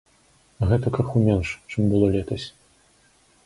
[0.71, 2.47] Гэта крыху менш, чым было летась.